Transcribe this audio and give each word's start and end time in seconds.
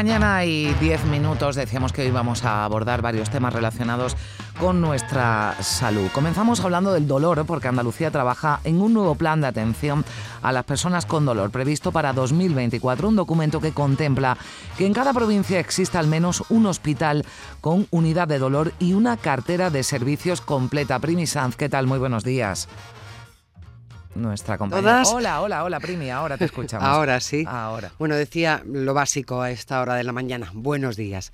Mañana 0.00 0.46
y 0.46 0.72
10 0.80 1.04
minutos 1.04 1.56
decíamos 1.56 1.92
que 1.92 2.00
hoy 2.00 2.10
vamos 2.10 2.46
a 2.46 2.64
abordar 2.64 3.02
varios 3.02 3.28
temas 3.28 3.52
relacionados 3.52 4.16
con 4.58 4.80
nuestra 4.80 5.54
salud. 5.60 6.08
Comenzamos 6.14 6.60
hablando 6.60 6.94
del 6.94 7.06
dolor 7.06 7.44
porque 7.44 7.68
Andalucía 7.68 8.10
trabaja 8.10 8.60
en 8.64 8.80
un 8.80 8.94
nuevo 8.94 9.14
plan 9.14 9.42
de 9.42 9.48
atención 9.48 10.02
a 10.40 10.52
las 10.52 10.64
personas 10.64 11.04
con 11.04 11.26
dolor 11.26 11.50
previsto 11.50 11.92
para 11.92 12.14
2024, 12.14 13.08
un 13.08 13.16
documento 13.16 13.60
que 13.60 13.72
contempla 13.72 14.38
que 14.78 14.86
en 14.86 14.94
cada 14.94 15.12
provincia 15.12 15.60
exista 15.60 15.98
al 15.98 16.06
menos 16.06 16.44
un 16.48 16.64
hospital 16.64 17.26
con 17.60 17.86
unidad 17.90 18.26
de 18.26 18.38
dolor 18.38 18.72
y 18.78 18.94
una 18.94 19.18
cartera 19.18 19.68
de 19.68 19.82
servicios 19.82 20.40
completa. 20.40 20.98
Primi 20.98 21.26
Sanz, 21.26 21.56
¿qué 21.56 21.68
tal? 21.68 21.86
Muy 21.86 21.98
buenos 21.98 22.24
días 22.24 22.68
nuestra 24.14 24.58
compañera. 24.58 25.02
Hola, 25.12 25.40
hola, 25.40 25.64
hola, 25.64 25.80
Primi, 25.80 26.10
ahora 26.10 26.36
te 26.36 26.44
escuchamos. 26.46 26.86
ahora 26.86 27.20
sí. 27.20 27.44
Ahora. 27.46 27.92
Bueno, 27.98 28.16
decía 28.16 28.62
lo 28.66 28.94
básico 28.94 29.40
a 29.40 29.50
esta 29.50 29.80
hora 29.80 29.94
de 29.94 30.04
la 30.04 30.12
mañana. 30.12 30.50
Buenos 30.52 30.96
días. 30.96 31.32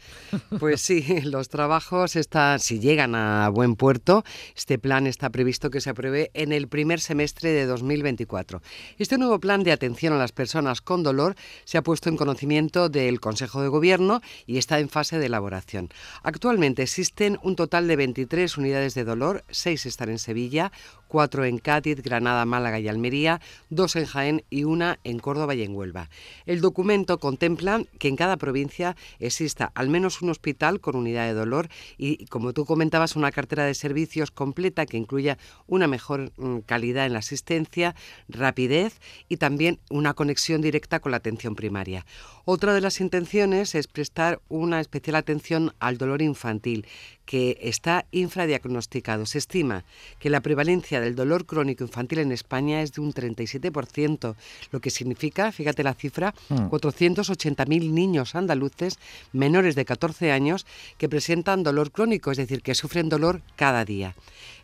Pues 0.59 0.81
sí, 0.81 1.21
los 1.25 1.49
trabajos 1.49 2.17
están, 2.17 2.61
si 2.61 2.79
llegan 2.79 3.15
a 3.15 3.49
buen 3.49 3.77
puerto, 3.77 4.25
este 4.57 4.79
plan 4.79 5.07
está 5.07 5.31
previsto 5.31 5.71
que 5.71 5.81
se 5.81 5.91
apruebe 5.91 6.31
en 6.35 6.53
el 6.53 6.69
primer 6.69 7.01
semestre 7.01 7.51
de 7.51 7.67
2024. 7.67 8.63
Este 8.99 9.19
nuevo 9.19 9.41
plan 9.41 9.63
de 9.63 9.73
atención 9.73 10.13
a 10.13 10.19
las 10.19 10.33
personas 10.33 10.81
con 10.81 11.03
dolor 11.03 11.35
se 11.65 11.79
ha 11.79 11.83
puesto 11.83 12.09
en 12.09 12.17
conocimiento 12.17 12.89
del 12.89 13.21
Consejo 13.21 13.63
de 13.63 13.69
Gobierno 13.69 14.21
y 14.47 14.59
está 14.59 14.79
en 14.79 14.89
fase 14.89 15.19
de 15.19 15.27
elaboración. 15.27 15.91
Actualmente 16.23 16.83
existen 16.83 17.39
un 17.43 17.57
total 17.57 17.89
de 17.89 17.97
23 17.97 18.57
unidades 18.59 18.95
de 18.95 19.05
dolor, 19.05 19.45
6 19.51 19.87
están 19.87 20.11
en 20.11 20.19
Sevilla, 20.19 20.73
cuatro 21.09 21.45
en 21.45 21.59
Cádiz, 21.59 22.03
Granada, 22.03 22.45
Málaga 22.45 22.66
y 22.75 22.89
Almería, 22.89 23.41
dos 23.71 23.97
en 23.97 24.07
Jaén 24.07 24.45
y 24.51 24.65
una 24.65 24.99
en 25.05 25.19
Córdoba 25.19 25.55
y 25.55 25.63
en 25.63 25.75
Huelva. 25.75 26.11
El 26.45 26.61
documento 26.61 27.19
contempla 27.19 27.83
que 27.99 28.09
en 28.09 28.17
cada 28.17 28.37
provincia 28.37 28.97
exista 29.19 29.73
al 29.75 29.89
menos 29.89 30.23
un 30.23 30.31
hospital 30.31 30.81
con 30.81 30.97
unidad 30.97 31.27
de 31.27 31.35
dolor 31.35 31.69
y, 31.97 32.27
como 32.27 32.53
tú 32.53 32.65
comentabas, 32.65 33.17
una 33.17 33.33
cartera 33.33 33.65
de 33.65 33.75
servicios 33.75 34.31
completa 34.31 34.87
que 34.87 34.97
incluya 34.97 35.39
una 35.67 35.87
mejor 35.87 36.33
mm, 36.37 36.59
calidad 36.67 37.07
en 37.07 37.13
la 37.13 37.21
asistencia, 37.21 37.95
rapidez 38.29 39.01
y 39.29 39.37
también 39.37 39.79
una 39.91 40.15
conexión 40.15 40.61
directa 40.61 41.01
con 41.01 41.13
la 41.13 41.19
atención 41.19 41.55
primaria. 41.55 42.05
Otra 42.45 42.75
de 42.75 42.81
las 42.81 43.01
intenciones 43.01 43.75
es 43.75 43.89
prestar 43.89 44.41
una 44.49 44.81
especial 44.81 45.17
atención 45.17 45.75
al 45.81 45.99
dolor 45.99 46.23
infantil, 46.23 46.87
que 47.27 47.59
está 47.61 48.07
infradiagnosticado. 48.13 49.27
Se 49.27 49.39
estima 49.39 49.85
que 50.19 50.31
la 50.31 50.41
prevalencia 50.41 51.01
del 51.01 51.17
dolor 51.17 51.45
crónico 51.45 51.85
infantil 51.85 52.21
en 52.21 52.33
España 52.33 52.81
es 52.83 52.93
de 52.93 53.01
un 53.01 53.13
37%, 53.13 54.35
lo 54.71 54.81
que 54.81 54.91
significa, 54.91 55.53
fíjate 55.53 55.83
la 55.83 55.95
cifra, 55.95 56.35
480.000 56.49 57.67
hmm. 57.67 57.95
niños 57.95 58.35
andaluces 58.35 58.99
menores 59.33 59.75
de 59.75 59.85
14 59.85 60.31
años 60.31 60.67
que 60.99 61.09
presentan 61.09 61.65
dolor 61.65 61.91
crónico, 61.91 62.31
es 62.31 62.39
decir, 62.39 62.63
que 62.63 62.75
sufren 62.75 63.09
dolor 63.09 63.43
cada 63.57 63.85
día. 63.85 64.15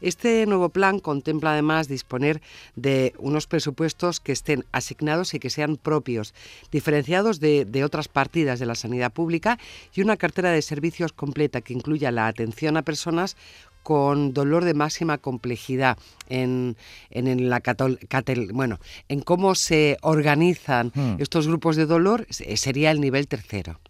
Este 0.00 0.46
nuevo 0.46 0.68
plan 0.68 0.98
contempla 0.98 1.52
además 1.52 1.86
disponer 1.86 2.42
de 2.74 3.14
unos 3.18 3.46
presupuestos 3.46 4.18
que 4.18 4.32
estén 4.32 4.64
asignados 4.72 5.34
y 5.34 5.38
que 5.38 5.50
sean 5.50 5.76
propios, 5.76 6.34
diferenciados 6.72 7.38
de, 7.38 7.82
otras 7.84 8.08
partidas 8.08 8.58
de 8.58 8.66
la 8.66 8.74
sanidad 8.74 9.12
pública 9.12 9.58
y 9.94 10.02
una 10.02 10.16
cartera 10.16 10.50
de 10.50 10.62
servicios 10.62 11.12
completa 11.12 11.60
que 11.60 11.72
incluya 11.72 12.10
la 12.10 12.26
atención 12.26 12.51
a 12.76 12.82
personas 12.82 13.36
con 13.82 14.32
dolor 14.32 14.64
de 14.64 14.74
máxima 14.74 15.18
complejidad 15.18 15.98
en, 16.28 16.76
en, 17.10 17.50
la 17.50 17.60
bueno, 18.52 18.78
en 19.08 19.20
cómo 19.20 19.54
se 19.54 19.96
organizan 20.02 20.92
hmm. 20.94 21.16
estos 21.18 21.48
grupos 21.48 21.76
de 21.76 21.86
dolor 21.86 22.26
sería 22.30 22.90
el 22.90 23.00
nivel 23.00 23.26
tercero. 23.26 23.80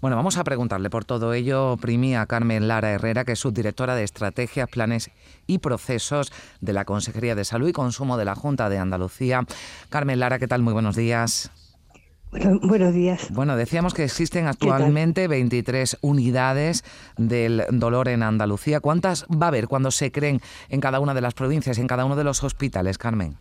Bueno, 0.00 0.16
vamos 0.16 0.36
a 0.36 0.44
preguntarle 0.44 0.90
por 0.90 1.04
todo 1.04 1.32
ello, 1.32 1.76
Primi, 1.80 2.16
a 2.16 2.26
Carmen 2.26 2.66
Lara 2.66 2.90
Herrera, 2.90 3.24
que 3.24 3.32
es 3.32 3.38
subdirectora 3.38 3.94
de 3.94 4.02
Estrategias, 4.02 4.68
Planes 4.68 5.10
y 5.46 5.58
Procesos 5.58 6.32
de 6.60 6.72
la 6.72 6.84
Consejería 6.84 7.34
de 7.34 7.44
Salud 7.44 7.68
y 7.68 7.72
Consumo 7.72 8.16
de 8.16 8.24
la 8.24 8.34
Junta 8.34 8.68
de 8.68 8.78
Andalucía. 8.78 9.46
Carmen 9.90 10.18
Lara, 10.18 10.38
¿qué 10.38 10.48
tal? 10.48 10.62
Muy 10.62 10.72
buenos 10.72 10.96
días 10.96 11.50
buenos 12.62 12.94
días. 12.94 13.28
Bueno, 13.30 13.56
decíamos 13.56 13.94
que 13.94 14.04
existen 14.04 14.46
actualmente 14.46 15.28
23 15.28 15.98
unidades 16.00 16.84
del 17.16 17.64
dolor 17.70 18.08
en 18.08 18.22
Andalucía. 18.22 18.80
¿Cuántas 18.80 19.24
va 19.24 19.46
a 19.46 19.48
haber 19.48 19.68
cuando 19.68 19.90
se 19.90 20.12
creen 20.12 20.40
en 20.68 20.80
cada 20.80 21.00
una 21.00 21.14
de 21.14 21.20
las 21.20 21.34
provincias, 21.34 21.78
en 21.78 21.86
cada 21.86 22.04
uno 22.04 22.16
de 22.16 22.24
los 22.24 22.42
hospitales, 22.44 22.98
Carmen? 22.98 23.36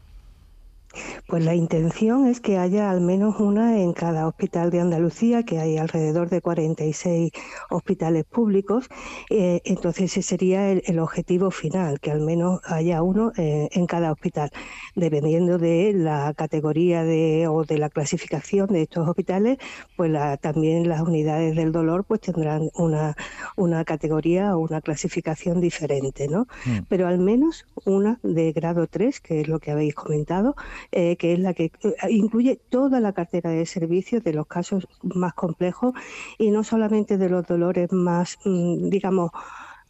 Pues 1.27 1.43
la 1.43 1.55
intención 1.55 2.27
es 2.27 2.39
que 2.39 2.57
haya 2.57 2.89
al 2.89 3.01
menos 3.01 3.39
una 3.39 3.79
en 3.79 3.93
cada 3.93 4.27
hospital 4.27 4.71
de 4.71 4.81
Andalucía, 4.81 5.43
que 5.43 5.59
hay 5.59 5.77
alrededor 5.77 6.29
de 6.29 6.41
46 6.41 7.31
hospitales 7.69 8.25
públicos. 8.25 8.87
Eh, 9.29 9.61
entonces 9.65 10.11
ese 10.11 10.21
sería 10.21 10.71
el, 10.71 10.99
objetivo 10.99 11.51
final, 11.51 11.99
que 11.99 12.11
al 12.11 12.21
menos 12.21 12.61
haya 12.65 13.01
uno 13.01 13.31
eh, 13.37 13.69
en 13.71 13.85
cada 13.85 14.11
hospital. 14.11 14.51
Dependiendo 14.95 15.57
de 15.57 15.93
la 15.93 16.33
categoría 16.35 17.03
de, 17.03 17.47
o 17.47 17.63
de 17.63 17.77
la 17.77 17.89
clasificación 17.89 18.67
de 18.67 18.83
estos 18.83 19.07
hospitales, 19.07 19.57
pues 19.95 20.11
también 20.41 20.87
las 20.87 21.01
unidades 21.01 21.55
del 21.55 21.71
dolor 21.71 22.05
pues 22.05 22.21
tendrán 22.21 22.69
una, 22.75 23.15
una 23.55 23.83
categoría 23.83 24.55
o 24.55 24.59
una 24.59 24.81
clasificación 24.81 25.61
diferente, 25.61 26.27
¿no? 26.27 26.47
Mm. 26.65 26.79
Pero 26.87 27.07
al 27.07 27.19
menos 27.19 27.65
una 27.85 28.19
de 28.23 28.51
grado 28.51 28.87
3, 28.87 29.19
que 29.19 29.41
es 29.41 29.47
lo 29.47 29.59
que 29.59 29.71
habéis 29.71 29.95
comentado, 29.95 30.55
eh, 30.91 31.15
que 31.17 31.33
es 31.33 31.39
la 31.39 31.53
que 31.53 31.71
eh, 31.83 31.95
incluye 32.09 32.59
toda 32.69 32.99
la 32.99 33.13
cartera 33.13 33.49
de 33.49 33.65
servicios 33.65 34.23
de 34.23 34.33
los 34.33 34.47
casos 34.47 34.87
más 35.01 35.33
complejos 35.33 35.93
y 36.37 36.51
no 36.51 36.63
solamente 36.63 37.17
de 37.17 37.29
los 37.29 37.45
dolores 37.45 37.91
más, 37.91 38.37
mm, 38.45 38.89
digamos, 38.89 39.31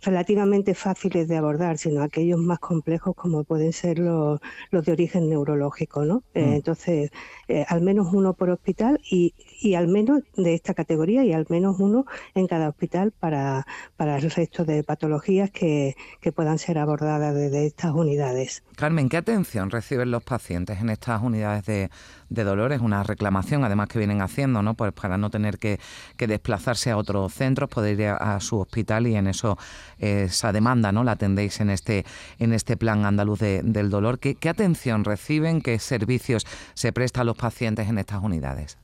relativamente 0.06 0.76
fáciles 0.76 1.28
de 1.28 1.38
abordar, 1.38 1.78
sino 1.78 2.04
aquellos 2.04 2.40
más 2.40 2.60
complejos 2.60 3.16
como 3.16 3.44
pueden 3.44 3.74
ser 3.74 4.00
los, 4.00 4.40
los 4.70 4.86
de 4.86 4.92
origen 4.92 5.30
neurológico, 5.30 6.06
¿no? 6.06 6.24
Eh, 6.34 6.46
mm. 6.46 6.54
entonces, 6.54 7.12
eh, 7.48 7.66
al 7.68 7.82
menos 7.82 8.14
uno 8.14 8.34
por 8.34 8.50
hospital 8.50 9.00
y, 9.10 9.34
y, 9.62 9.74
al 9.76 9.88
menos 9.88 10.22
de 10.38 10.54
esta 10.54 10.74
categoría 10.74 11.24
y 11.24 11.34
al 11.34 11.46
menos 11.50 11.80
uno 11.80 12.06
en 12.36 12.48
cada 12.48 12.70
hospital 12.70 13.12
para, 13.12 13.66
para 13.98 14.18
el 14.18 14.30
resto 14.30 14.64
de 14.64 14.84
patologías 14.84 15.50
que, 15.52 15.96
que 16.22 16.32
puedan 16.32 16.60
ser 16.60 16.78
abordadas 16.78 17.34
desde 17.34 17.66
estas 17.66 17.94
unidades. 17.94 18.64
Carmen, 18.76 19.10
¿qué 19.10 19.18
atención 19.18 19.70
reciben 19.70 20.12
los 20.12 20.24
pacientes 20.24 20.80
en 20.82 20.90
estas 20.90 21.22
unidades 21.24 21.66
de, 21.66 21.90
de 22.30 22.44
dolor? 22.44 22.74
Es 22.74 22.82
una 22.82 23.04
reclamación, 23.04 23.64
además, 23.64 23.88
que 23.88 24.00
vienen 24.00 24.22
haciendo, 24.22 24.62
¿no? 24.62 24.74
Pues 24.74 24.92
para 24.94 25.18
no 25.18 25.30
tener 25.30 25.58
que, 25.58 25.80
que 26.18 26.28
desplazarse 26.28 26.92
a 26.92 26.98
otros 26.98 27.34
centros, 27.34 27.70
poder 27.70 28.00
ir 28.00 28.08
a, 28.08 28.40
su 28.40 28.60
hospital 28.60 29.08
y 29.08 29.16
en 29.16 29.28
eso 29.28 29.58
esa 30.00 30.52
demanda, 30.52 30.92
¿no? 30.92 31.04
La 31.04 31.14
atendéis 31.14 31.60
en 31.60 31.70
este, 31.70 32.06
en 32.40 32.54
este 32.54 32.78
plan 32.78 33.06
andaluz 33.06 33.40
del 33.40 33.90
dolor. 33.90 34.20
¿Qué, 34.20 34.36
¿Qué 34.36 34.50
atención 34.50 35.04
reciben? 35.04 35.62
¿Qué 35.62 35.80
servicios 35.80 36.46
se 36.74 36.92
prestan 36.92 37.22
a 37.22 37.26
los 37.26 37.38
pacientes 37.38 37.88
en 37.88 37.98
estas 37.98 38.24
unidades? 38.24 38.78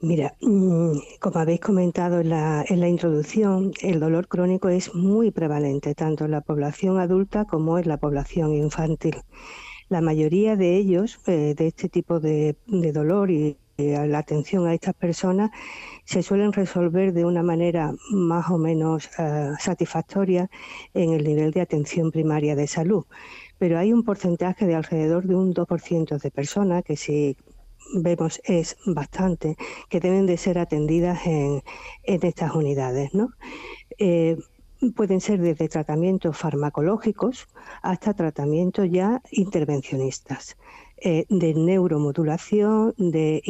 Mira, 0.00 0.34
mm, 0.40 0.92
como 1.20 1.38
habéis 1.40 1.58
comentado 1.60 2.20
en 2.20 2.28
la, 2.28 2.64
en 2.68 2.78
la, 2.78 2.88
introducción, 2.88 3.72
el 3.82 3.98
dolor 3.98 4.28
crónico 4.28 4.68
es 4.68 4.94
muy 4.94 5.32
prevalente 5.32 5.96
tanto 5.96 6.24
en 6.24 6.30
la 6.30 6.40
población 6.40 7.00
adulta 7.00 7.46
como 7.46 7.78
en 7.80 7.88
la 7.88 7.96
población 7.96 8.54
infantil. 8.54 9.16
La 9.88 10.00
mayoría 10.00 10.54
de 10.54 10.76
ellos, 10.76 11.18
eh, 11.26 11.54
de 11.56 11.66
este 11.66 11.88
tipo 11.88 12.20
de, 12.20 12.56
dolor 12.92 13.30
y 13.32 13.56
la 13.78 14.18
atención 14.18 14.66
a 14.66 14.74
estas 14.74 14.94
personas, 14.94 15.52
se 16.04 16.22
suelen 16.24 16.52
resolver 16.52 17.12
de 17.12 17.24
una 17.24 17.44
manera 17.44 17.92
más 18.10 18.50
o 18.50 18.58
menos 18.58 19.08
eh, 19.18 19.52
satisfactoria 19.60 20.50
en 20.94 21.12
el 21.12 21.22
nivel 21.22 21.52
de 21.52 21.60
atención 21.60 22.10
primaria 22.10 22.56
de 22.56 22.66
salud. 22.66 23.04
Pero 23.56 23.78
hay 23.78 23.92
un 23.92 24.02
porcentaje 24.02 24.66
de 24.66 24.74
alrededor 24.74 25.28
de 25.28 25.36
un 25.36 25.54
2% 25.54 26.20
de 26.20 26.30
personas 26.32 26.82
que 26.82 26.96
si 26.96 27.36
vemos 27.94 28.40
es 28.44 28.76
bastante, 28.84 29.56
que 29.88 30.00
deben 30.00 30.26
de 30.26 30.38
ser 30.38 30.58
atendidas 30.58 31.24
en, 31.26 31.62
estas 32.02 32.54
unidades. 32.56 33.12
Eh, 33.98 34.36
pueden 34.96 35.20
ser 35.20 35.40
desde 35.40 35.68
tratamientos 35.68 36.36
farmacológicos 36.36 37.46
hasta 37.82 38.12
tratamientos 38.14 38.88
ya 38.90 39.22
intervencionistas. 39.30 40.56
Eh, 41.00 41.26
de 41.28 41.54
neuromodulación, 41.54 42.92
de 42.98 43.40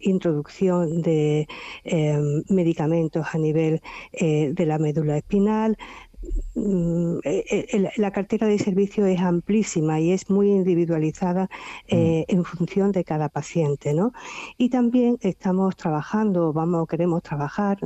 introducción 0.00 1.02
de 1.02 1.46
em, 1.84 2.42
medicamentos 2.48 3.24
a 3.32 3.38
nivel 3.38 3.80
eh, 4.12 4.50
de 4.52 4.66
la 4.66 4.78
médula 4.78 5.16
espinal, 5.16 5.76
eh, 5.76 6.05
la 6.54 8.10
cartera 8.10 8.46
de 8.46 8.58
servicios 8.58 9.08
es 9.08 9.20
amplísima 9.20 10.00
y 10.00 10.12
es 10.12 10.30
muy 10.30 10.50
individualizada 10.50 11.44
mm. 11.90 12.28
en 12.28 12.44
función 12.44 12.92
de 12.92 13.04
cada 13.04 13.28
paciente, 13.28 13.92
¿no? 13.92 14.12
Y 14.56 14.70
también 14.70 15.18
estamos 15.20 15.76
trabajando, 15.76 16.52
vamos, 16.52 16.88
queremos 16.88 17.22
trabajar 17.22 17.78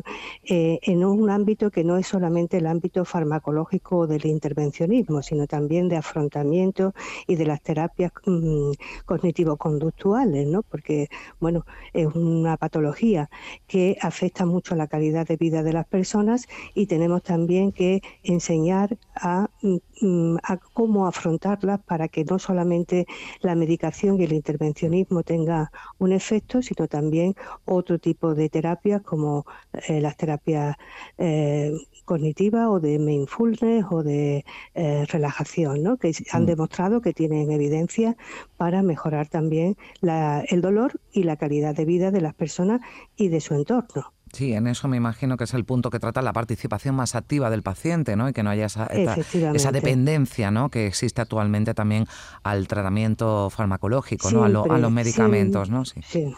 en 0.45 1.05
un 1.05 1.31
ámbito 1.31 1.71
que 1.71 1.85
no 1.85 1.97
es 1.97 2.07
solamente 2.07 2.59
el 2.59 2.67
ámbito 2.67 3.05
farmacológico 3.05 4.07
del 4.07 4.27
intervencionismo, 4.27 5.23
sino 5.23 5.47
también 5.47 5.89
de 5.89 5.97
afrontamiento 5.97 6.95
y 7.27 7.37
de 7.37 7.47
las 7.47 7.63
terapias 7.63 8.13
mm, 8.27 8.73
cognitivo-conductuales, 9.05 10.47
¿no? 10.47 10.63
Porque, 10.63 11.09
bueno, 11.41 11.65
es 11.93 12.07
una 12.15 12.57
patología 12.57 13.31
que 13.67 13.97
afecta 14.01 14.47
mucho 14.47 14.75
a 14.75 14.77
la 14.77 14.87
calidad 14.87 15.27
de 15.27 15.37
vida 15.37 15.63
de 15.63 15.73
las 15.73 15.87
personas 15.87 16.47
y 16.75 16.87
tenemos 16.87 17.23
también 17.23 17.73
que 17.73 18.03
enseñar 18.32 18.99
a, 19.15 19.49
mm, 19.62 20.37
a 20.43 20.56
cómo 20.56 21.06
afrontarlas 21.06 21.81
para 21.81 22.09
que 22.09 22.25
no 22.25 22.38
solamente 22.38 23.06
la 23.41 23.55
medicación 23.55 24.21
y 24.21 24.25
el 24.25 24.32
intervencionismo 24.32 25.23
tenga 25.23 25.71
un 25.99 26.12
efecto, 26.12 26.62
sino 26.62 26.88
también 26.88 27.35
otro 27.65 27.99
tipo 27.99 28.35
de 28.35 28.49
terapias 28.49 29.03
como 29.03 29.47
eh, 29.88 30.00
las 30.00 30.17
terapias 30.17 30.77
eh, 31.19 31.73
cognitivas 32.05 32.69
o 32.69 32.81
de 32.81 32.99
mindfulness 32.99 33.85
o 33.91 34.03
de 34.03 34.44
eh, 34.75 35.05
relajación, 35.06 35.83
¿no? 35.83 35.97
que 35.97 36.12
han 36.33 36.43
mm. 36.44 36.47
demostrado 36.47 37.00
que 37.00 37.12
tienen 37.12 37.50
evidencia 37.50 38.17
para 38.56 38.83
mejorar 38.83 39.29
también 39.29 39.76
el 40.03 40.61
dolor 40.61 41.00
y 41.12 41.23
la 41.25 41.37
calidad 41.37 41.75
de 41.75 41.85
vida 41.85 42.11
de 42.11 42.21
las 42.21 42.35
personas 42.35 42.81
y 43.17 43.29
de 43.29 43.41
su 43.41 43.55
entorno. 43.55 44.12
Sí, 44.32 44.53
en 44.55 44.67
eso 44.67 44.87
me 44.87 44.97
imagino 44.97 45.37
que 45.37 45.44
es 45.44 45.55
el 45.55 45.65
punto 45.65 45.91
que 45.91 45.99
trata 45.99 46.23
la 46.23 46.32
participación 46.32 46.94
más 46.94 47.15
activa 47.15 47.50
del 47.50 47.62
paciente, 47.62 48.15
¿no? 48.15 48.29
Y 48.29 48.32
que 48.32 48.43
no 48.43 48.50
haya 48.50 48.67
esa, 48.67 48.87
esa 48.87 49.73
dependencia, 49.73 50.50
¿no? 50.50 50.69
Que 50.69 50.87
existe 50.87 51.21
actualmente 51.21 51.75
también 51.75 52.06
al 52.43 52.69
tratamiento 52.69 53.50
farmacológico, 53.50 54.31
¿no? 54.31 54.44
A, 54.44 54.49
los 54.49 54.93
medicamentos, 54.93 55.71
¿no? 55.71 55.85
Sí. 55.85 56.00
sí 56.05 56.32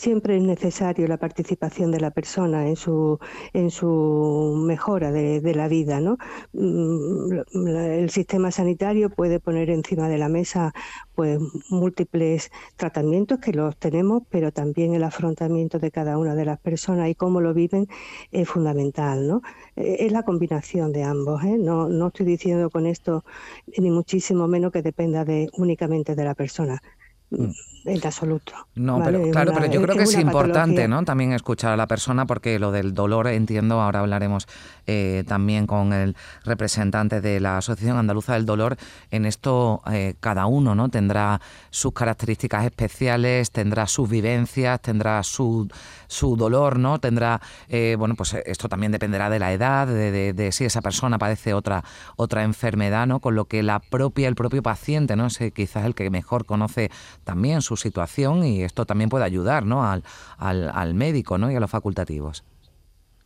siempre 0.00 0.36
es 0.36 0.42
necesario 0.42 1.06
la 1.06 1.18
participación 1.18 1.90
de 1.90 2.00
la 2.00 2.10
persona 2.10 2.66
en 2.68 2.76
su, 2.76 3.18
en 3.52 3.70
su 3.70 4.54
mejora 4.56 5.12
de, 5.12 5.54
la 5.54 5.68
vida. 5.68 6.00
¿no? 6.00 6.16
Mm, 6.54 7.66
el 7.76 8.08
sistema 8.10 8.50
sanitario 8.50 9.10
puede 9.10 9.40
poner 9.40 9.68
encima 9.68 10.08
de 10.08 10.16
la 10.16 10.30
mesa 10.30 10.72
pues, 11.14 11.38
múltiples 11.68 12.50
tratamientos 12.76 13.40
que 13.40 13.52
los 13.52 13.76
tenemos, 13.76 14.22
pero 14.30 14.52
también 14.52 14.94
el 14.94 15.04
afrontamiento 15.04 15.78
de 15.78 15.90
cada 15.90 16.16
una 16.16 16.34
de 16.34 16.46
las 16.46 16.58
personas 16.58 17.10
y 17.10 17.14
cómo 17.14 17.42
lo 17.42 17.52
viven 17.52 17.86
es 18.32 18.48
fundamental. 18.48 19.28
¿no? 19.28 19.42
Eh, 19.76 19.96
es 20.06 20.12
la 20.12 20.22
combinación 20.22 20.92
de 20.92 21.04
ambos. 21.04 21.44
¿eh? 21.44 21.58
No, 21.58 21.90
no 21.90 22.06
estoy 22.08 22.24
diciendo 22.24 22.70
con 22.70 22.86
esto 22.86 23.22
ni 23.76 23.90
muchísimo 23.90 24.48
menos 24.48 24.72
que 24.72 24.80
dependa 24.80 25.26
de, 25.26 25.50
únicamente 25.58 26.14
de 26.14 26.24
la 26.24 26.34
persona. 26.34 26.80
Mm. 27.30 27.50
En 27.84 28.06
absoluto. 28.06 28.52
No, 28.74 29.00
pero 29.02 29.22
claro, 29.30 29.52
pero 29.54 29.66
yo 29.66 29.80
creo 29.80 29.96
que 29.96 30.02
es, 30.02 30.14
importante, 30.14 30.86
¿no? 30.86 31.02
También 31.04 31.32
escuchar 31.32 31.72
a 31.72 31.76
la 31.76 31.86
persona 31.86 32.26
porque 32.26 32.58
lo 32.58 32.72
del 32.72 32.92
dolor 32.92 33.26
entiendo, 33.28 33.80
ahora 33.80 34.00
hablaremos 34.00 34.46
eh, 34.86 35.24
también 35.26 35.66
con 35.66 35.94
el 35.94 36.14
representante 36.44 37.22
de 37.22 37.40
la 37.40 37.58
Asociación 37.58 37.96
Andaluza 37.96 38.34
del 38.34 38.44
Dolor. 38.44 38.76
En 39.10 39.24
esto 39.24 39.82
eh, 39.90 40.14
cada 40.20 40.44
uno, 40.44 40.74
¿no? 40.74 40.90
Tendrá 40.90 41.40
sus 41.70 41.92
características 41.92 42.66
especiales, 42.66 43.50
tendrá 43.50 43.86
sus 43.86 44.10
vivencias, 44.10 44.80
tendrá 44.82 45.22
su, 45.22 45.66
su 46.06 46.36
dolor, 46.36 46.78
¿no? 46.78 46.98
Tendrá, 46.98 47.40
eh, 47.68 47.96
bueno, 47.98 48.14
pues 48.14 48.34
esto 48.34 48.68
también 48.68 48.92
dependerá 48.92 49.30
de 49.30 49.38
la 49.38 49.54
edad, 49.54 49.86
de, 49.86 50.34
de, 50.34 50.52
si 50.52 50.66
esa 50.66 50.82
persona 50.82 51.18
padece 51.18 51.54
otra 51.54 51.82
otra 52.16 52.44
enfermedad, 52.44 53.06
¿no? 53.06 53.20
Con 53.20 53.34
lo 53.34 53.46
que 53.46 53.62
la 53.62 53.80
propia, 53.80 54.28
el 54.28 54.34
propio 54.34 54.62
paciente, 54.62 55.16
¿no? 55.16 55.26
Es 55.26 55.38
quizás 55.54 55.86
el 55.86 55.94
que 55.94 56.10
mejor 56.10 56.44
conoce 56.44 56.90
también 57.24 57.62
su 57.62 57.76
situación 57.76 58.44
y 58.44 58.62
esto 58.62 58.86
también 58.86 59.10
puede 59.10 59.24
ayudar 59.24 59.64
¿no? 59.64 59.84
al, 59.84 60.04
al, 60.38 60.70
al 60.70 60.94
médico 60.94 61.38
¿no? 61.38 61.50
y 61.50 61.56
a 61.56 61.60
los 61.60 61.70
facultativos. 61.70 62.44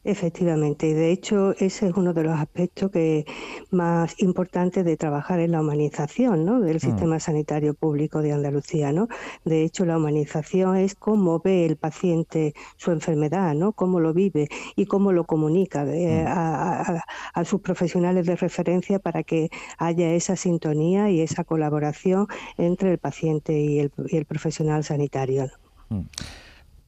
Efectivamente, 0.05 0.89
y 0.89 0.93
de 0.93 1.13
hecho 1.13 1.53
ese 1.53 1.89
es 1.89 1.95
uno 1.97 2.13
de 2.13 2.25
los 2.25 2.39
aspectos 2.39 2.91
que 2.91 3.25
más 3.71 4.15
importantes 4.21 4.85
de 4.85 4.99
trabajar 4.99 5.41
en 5.41 5.53
la 5.53 5.63
humanización 5.63 6.45
¿no? 6.45 6.61
del 6.61 6.77
mm. 6.77 6.81
sistema 6.81 7.19
sanitario 7.19 7.73
público 7.73 8.21
de 8.21 8.33
Andalucía. 8.33 8.93
¿no? 8.93 9.09
De 9.47 9.65
hecho, 9.65 9.87
la 9.87 9.97
humanización 9.97 10.77
es 10.77 10.95
cómo 10.95 11.41
ve 11.41 11.65
el 11.65 11.77
paciente 11.77 12.53
su 12.77 12.91
enfermedad, 12.91 13.55
¿no? 13.55 13.73
cómo 13.73 13.99
lo 13.99 14.13
vive 14.13 14.49
y 14.77 14.85
cómo 14.85 15.11
lo 15.11 15.25
comunica 15.25 15.87
eh, 15.87 16.23
mm. 16.23 16.27
a, 16.29 17.45
sus 17.47 17.63
profesionales 17.63 18.27
de 18.27 18.37
referencia 18.37 18.99
para 18.99 19.23
que 19.23 19.49
haya 19.79 20.13
esa 20.13 20.37
sintonía 20.37 21.11
y 21.11 21.23
esa 21.23 21.45
colaboración 21.45 22.27
entre 22.59 22.93
el 22.93 22.99
paciente 22.99 23.59
y 23.59 23.79
el, 23.79 23.93
y 24.09 24.19
el 24.19 24.27
profesional 24.27 24.85
sanitario. 24.85 25.51
Mm. 25.89 26.03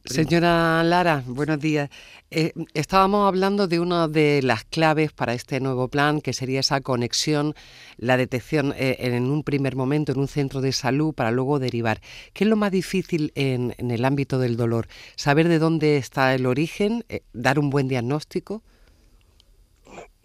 Señora 0.07 0.83
Lara, 0.85 1.25
buenos 1.27 1.59
días. 1.59 1.91
Eh, 2.31 2.53
estábamos 2.75 3.27
hablando 3.27 3.67
de 3.67 3.81
una 3.81 4.07
de 4.07 4.41
las 4.43 4.65
claves 4.65 5.13
para 5.13 5.35
este 5.35 5.59
nuevo 5.61 5.89
plan, 5.89 6.21
que 6.21 6.33
sería 6.33 6.61
esa 6.61 6.81
conexión, 6.81 7.55
la 7.97 8.17
detección 8.17 8.73
eh, 8.77 8.97
en 9.01 9.25
un 9.25 9.43
primer 9.43 9.75
momento 9.75 10.13
en 10.13 10.21
un 10.21 10.29
centro 10.29 10.61
de 10.61 10.73
salud 10.73 11.13
para 11.13 11.33
luego 11.33 11.59
derivar. 11.59 12.01
¿Qué 12.33 12.45
es 12.45 12.51
lo 12.51 12.57
más 12.57 12.71
difícil 12.71 13.33
en, 13.35 13.75
el 13.79 14.05
ámbito 14.05 14.39
del 14.39 14.57
dolor? 14.57 14.87
¿Saber 15.17 15.49
de 15.49 15.59
dónde 15.59 15.97
está 15.97 16.35
el 16.35 16.47
origen? 16.47 17.05
Eh, 17.09 17.23
¿Dar 17.33 17.59
un 17.59 17.71
buen 17.71 17.89
diagnóstico? 17.89 18.63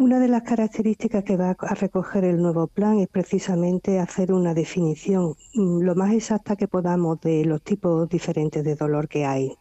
Una 0.01 0.19
de 0.19 0.27
las 0.27 0.42
características 0.42 1.24
que 1.24 1.38
va 1.38 1.56
a 1.59 1.75
recoger 1.75 2.24
el 2.24 2.42
nuevo 2.42 2.65
plan 2.65 2.98
es 2.98 3.07
precisamente 3.07 4.00
hacer 4.00 4.33
una 4.33 4.56
definición 4.56 5.36
mm, 5.53 5.81
lo 5.81 5.94
más 5.94 6.12
exacta 6.12 6.56
que 6.56 6.68
podamos 6.68 7.21
de 7.21 7.45
los 7.45 7.62
tipos 7.62 8.09
diferentes 8.09 8.63
de 8.63 8.74
dolor 8.74 9.07
que 9.07 9.25
hay. 9.25 9.56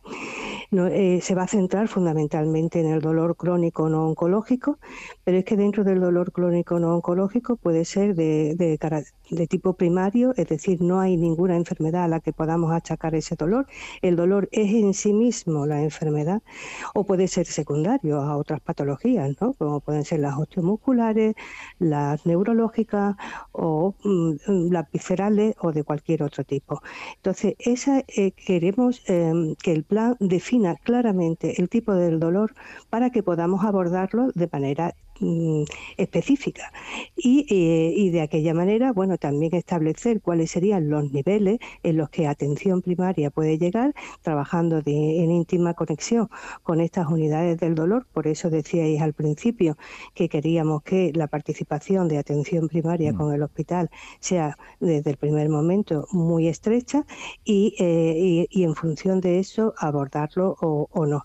Eh, 0.72 1.18
se 1.20 1.34
va 1.34 1.42
a 1.42 1.48
centrar 1.48 1.88
fundamentalmente 1.88 2.78
en 2.78 2.86
el 2.86 3.00
dolor 3.00 3.34
crónico 3.36 3.88
no 3.88 4.06
oncológico, 4.06 4.78
pero 5.24 5.38
es 5.38 5.44
que 5.44 5.56
dentro 5.56 5.82
del 5.82 5.98
dolor 5.98 6.30
crónico 6.30 6.78
no 6.78 6.94
oncológico 6.94 7.56
puede 7.56 7.84
ser 7.84 8.14
de, 8.14 8.78
tipo 9.48 9.72
primario, 9.74 10.32
es 10.36 10.46
decir, 10.46 10.80
no 10.80 11.00
hay 11.00 11.16
ninguna 11.16 11.56
enfermedad 11.56 12.04
a 12.04 12.08
la 12.08 12.20
que 12.20 12.32
podamos 12.32 12.72
achacar 12.72 13.16
ese 13.16 13.34
dolor. 13.34 13.66
El 14.00 14.14
dolor 14.14 14.48
es 14.52 14.72
en 14.72 14.94
sí 14.94 15.12
mismo 15.12 15.66
la 15.66 15.82
enfermedad, 15.82 16.40
o 16.94 17.04
puede 17.04 17.26
ser 17.26 17.46
secundario 17.46 18.20
a 18.20 18.36
otras 18.36 18.60
patologías, 18.60 19.36
¿no? 19.40 19.54
como 19.54 19.80
pueden 19.80 20.04
ser 20.04 20.20
las 20.20 20.38
osteomusculares, 20.38 21.34
las 21.80 22.24
neurológicas 22.26 23.16
o 23.50 23.94
mm, 24.04 24.70
las 24.70 24.88
viscerales 24.92 25.56
o 25.60 25.72
de 25.72 25.82
cualquier 25.82 26.22
otro 26.22 26.44
tipo. 26.44 26.80
Entonces, 27.16 27.54
esa 27.58 28.04
eh, 28.06 28.30
queremos 28.32 29.02
em, 29.06 29.56
que 29.56 29.72
el 29.72 29.82
plan 29.84 30.16
defina 30.20 30.59
claramente 30.82 31.60
el 31.60 31.68
tipo 31.68 31.94
del 31.94 32.20
dolor 32.20 32.54
para 32.88 33.10
que 33.10 33.22
podamos 33.22 33.64
abordarlo 33.64 34.30
de 34.34 34.48
manera 34.52 34.94
mm, 35.20 35.64
específica. 35.96 36.72
Eh, 37.16 37.92
y, 37.96 38.10
de 38.10 38.22
aquella 38.22 38.54
manera 38.54 38.92
bueno 38.92 39.18
también 39.18 39.54
establecer 39.54 40.20
cuáles 40.20 40.50
serían 40.50 40.88
los 40.88 41.12
niveles 41.12 41.58
en 41.82 41.96
los 41.96 42.10
que 42.10 42.26
atención 42.26 42.82
primaria 42.82 43.30
puede 43.30 43.58
llegar 43.58 43.94
trabajando 44.22 44.82
en 44.84 45.30
íntima 45.30 45.74
conexión 45.74 46.28
con 46.62 46.80
estas 46.80 47.08
unidades 47.08 47.58
del 47.60 47.74
dolor. 47.74 48.06
Por 48.12 48.26
eso 48.26 48.50
decíais 48.50 49.00
al 49.00 49.12
principio 49.12 49.76
que 50.14 50.28
queríamos 50.28 50.82
que 50.82 51.12
la 51.14 51.28
participación 51.28 52.08
de 52.08 52.18
atención 52.18 52.68
primaria 52.68 53.12
mm. 53.12 53.16
con 53.16 53.34
el 53.34 53.42
hospital 53.42 53.90
sea 54.18 54.56
desde 54.80 55.10
el 55.10 55.16
primer 55.16 55.48
momento 55.48 56.06
muy 56.10 56.48
estrecha 56.48 57.04
y, 57.44 57.74
eh, 57.78 58.46
y 58.50 58.64
en 58.64 58.74
función 58.74 59.20
de 59.20 59.38
eso 59.38 59.74
abordarlo 59.78 60.56
o, 60.60 61.06
no 61.06 61.22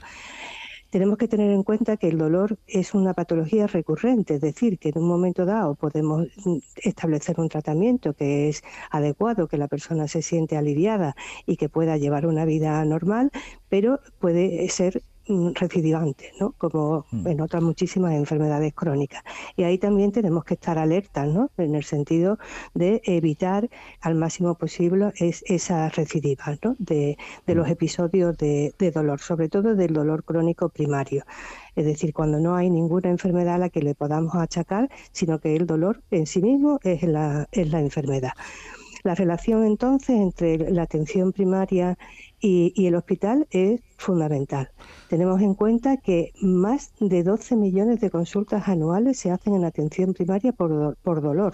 tenemos 0.96 1.18
que 1.18 1.28
tener 1.28 1.52
en 1.52 1.64
cuenta 1.64 1.98
que 1.98 2.08
el 2.08 2.18
dolor 2.18 2.58
es 2.68 2.94
una 2.94 3.14
patología 3.14 3.68
recurrente, 3.68 4.36
es 4.36 4.40
decir, 4.40 4.80
que 4.80 4.88
en 4.96 5.00
un 5.00 5.10
momento 5.10 5.46
dado 5.46 5.76
podemos 5.76 6.30
establecer 6.78 7.38
un 7.38 7.50
tratamiento 7.50 8.14
que 8.14 8.48
es 8.48 8.64
adecuado, 8.92 9.50
que 9.50 9.58
la 9.58 9.68
persona 9.68 10.08
se 10.08 10.22
siente 10.22 10.56
aliviada 10.56 11.14
y 11.46 11.58
que 11.58 11.68
pueda 11.68 11.98
llevar 11.98 12.26
una 12.26 12.46
vida 12.46 12.86
normal, 12.86 13.30
pero 13.68 14.00
puede 14.20 14.70
ser 14.70 15.04
Mm, 15.28 15.54
recidivante, 15.56 16.34
¿no? 16.40 16.52
como 16.52 17.08
mm. 17.10 17.28
en 17.28 17.42
otras 17.42 17.64
muchísimas 17.64 18.14
enfermedades 18.14 18.76
crónicas. 18.76 19.24
Y 19.56 19.64
ahí 19.64 19.80
también 19.80 20.12
tenemos 20.12 20.44
que 20.44 20.54
estar 20.54 20.78
alertas, 20.78 21.28
¿no? 21.28 21.50
en 21.58 21.74
el 21.74 21.84
sentido 21.84 22.38
de 22.76 23.02
evitar 23.06 23.68
al 24.02 24.14
máximo 24.14 24.54
posible 24.54 25.14
es, 25.16 25.44
esas 25.48 25.96
recidivas 25.96 26.60
¿no? 26.64 26.76
de, 26.78 27.18
los 27.48 27.68
mm. 27.68 27.72
episodios 27.72 28.38
de, 28.38 28.76
dolor, 28.94 29.20
sobre 29.20 29.50
todo 29.50 29.74
del 29.74 29.94
dolor 29.94 30.24
crónico 30.24 30.70
primario. 30.70 31.24
Es 31.76 31.86
decir, 31.86 32.14
cuando 32.14 32.40
no 32.40 32.56
hay 32.56 32.70
ninguna 32.70 33.10
enfermedad 33.10 33.56
a 33.56 33.58
la 33.58 33.70
que 33.70 33.82
le 33.82 33.96
podamos 33.96 34.36
achacar, 34.36 34.92
sino 35.12 35.40
que 35.40 35.56
el 35.56 35.66
dolor 35.66 36.04
en 36.12 36.28
sí 36.28 36.40
mismo 36.40 36.80
es 36.84 37.02
la, 37.02 37.48
es 37.52 37.72
la 37.72 37.80
enfermedad. 37.80 38.34
La 39.06 39.14
relación 39.14 39.64
entonces 39.64 40.20
entre 40.20 40.58
la 40.72 40.82
atención 40.82 41.32
primaria 41.32 41.96
y, 42.40 42.88
el 42.88 42.96
hospital 42.96 43.46
es 43.52 43.80
fundamental. 43.98 44.72
Tenemos 45.10 45.42
en 45.42 45.54
cuenta 45.54 45.98
que 45.98 46.32
más 46.42 46.92
de 47.00 47.22
12 47.22 47.56
millones 47.56 48.02
de 48.02 48.10
consultas 48.10 48.68
anuales 48.68 49.20
se 49.20 49.30
hacen 49.30 49.54
en 49.54 49.64
atención 49.64 50.16
primaria 50.16 50.54
por, 50.54 50.98
por 51.04 51.22
dolor. 51.22 51.54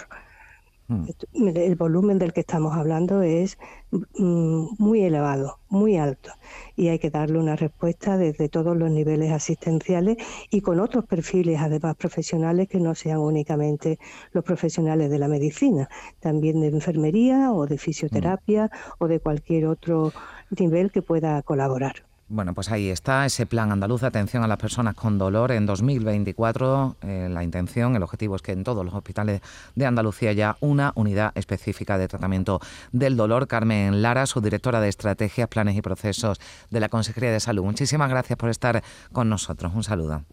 Mm. 0.91 1.07
El 1.55 1.75
volumen 1.75 2.19
del 2.19 2.33
que 2.33 2.41
estamos 2.41 2.75
hablando 2.75 3.21
es 3.21 3.57
mm, 3.91 4.75
muy 4.77 5.01
elevado, 5.03 5.59
muy 5.69 5.95
alto, 5.95 6.31
y 6.75 6.89
hay 6.89 6.99
que 6.99 7.09
darle 7.09 7.39
una 7.39 7.55
respuesta 7.55 8.17
desde 8.17 8.49
todos 8.49 8.75
los 8.75 8.91
niveles 8.91 9.31
asistenciales 9.31 10.17
y 10.49 10.59
con 10.59 10.81
otros 10.81 11.05
perfiles, 11.05 11.61
además 11.61 11.95
profesionales, 11.95 12.67
que 12.67 12.81
no 12.81 12.93
sean 12.93 13.19
únicamente 13.19 13.99
los 14.33 14.43
profesionales 14.43 15.09
de 15.09 15.19
la 15.19 15.29
medicina, 15.29 15.87
también 16.19 16.59
de 16.59 16.67
enfermería 16.67 17.53
o 17.53 17.67
de 17.67 17.77
fisioterapia 17.77 18.69
o 18.99 19.07
de 19.07 19.21
cualquier 19.21 19.67
otro 19.67 20.11
nivel 20.49 20.91
que 20.91 21.01
pueda 21.01 21.41
colaborar. 21.41 22.10
Bueno, 22.33 22.53
pues 22.53 22.71
ahí 22.71 22.89
está 22.89 23.25
ese 23.25 23.45
plan 23.45 23.73
andaluz 23.73 23.99
de 23.99 24.07
atención 24.07 24.41
a 24.41 24.47
las 24.47 24.57
personas 24.57 24.95
con 24.95 25.17
dolor 25.17 25.51
en 25.51 25.65
2024. 25.65 26.95
Eh, 27.01 27.27
la 27.29 27.43
intención, 27.43 27.93
el 27.97 28.03
objetivo 28.03 28.37
es 28.37 28.41
que 28.41 28.53
en 28.53 28.63
todos 28.63 28.85
los 28.85 28.93
hospitales 28.93 29.41
de 29.75 29.85
Andalucía 29.85 30.29
haya 30.29 30.55
una 30.61 30.93
unidad 30.95 31.33
específica 31.35 31.97
de 31.97 32.07
tratamiento 32.07 32.61
del 32.93 33.17
dolor. 33.17 33.49
Carmen 33.49 34.01
Lara, 34.01 34.25
su 34.27 34.39
directora 34.39 34.79
de 34.79 34.87
estrategias, 34.87 35.49
planes 35.49 35.75
y 35.75 35.81
procesos 35.81 36.39
de 36.69 36.79
la 36.79 36.87
Consejería 36.87 37.33
de 37.33 37.41
Salud. 37.41 37.65
Muchísimas 37.65 38.09
gracias 38.09 38.37
por 38.37 38.49
estar 38.49 38.81
con 39.11 39.27
nosotros. 39.27 39.73
Un 39.75 39.83
saludo. 39.83 40.23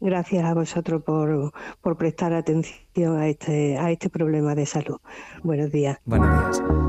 Gracias 0.00 0.44
a 0.44 0.52
vosotros 0.52 1.02
por, 1.02 1.54
por 1.80 1.96
prestar 1.96 2.34
atención 2.34 3.16
a 3.18 3.26
este, 3.26 3.78
a 3.78 3.90
este 3.90 4.10
problema 4.10 4.54
de 4.54 4.66
salud. 4.66 4.98
Buenos 5.42 5.72
días. 5.72 5.98
Buenos 6.04 6.28
días. 6.58 6.87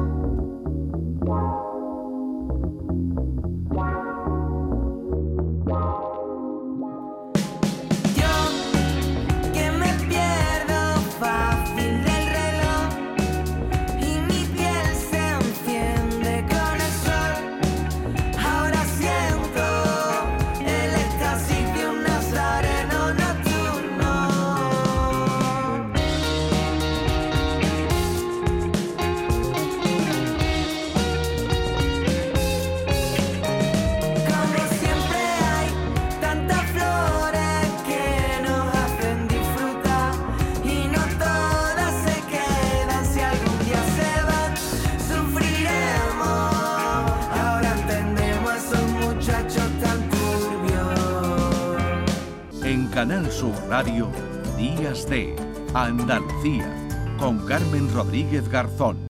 Canal 53.10 53.32
Sur 53.32 53.56
Radio, 53.68 54.08
Días 54.56 55.10
de 55.10 55.36
Andalucía, 55.74 56.72
con 57.18 57.44
Carmen 57.48 57.92
Rodríguez 57.92 58.48
Garzón. 58.48 59.00